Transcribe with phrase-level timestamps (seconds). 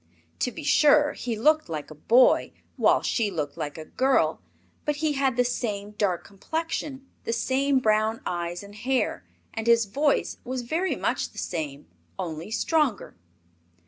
[0.39, 4.41] To be sure, he looked like a boy, while she looked like a girl,
[4.83, 9.85] but he had the same dark complexion, the same brown eyes and hair, and his
[9.85, 11.85] voice was very much the same,
[12.17, 13.15] only stronger.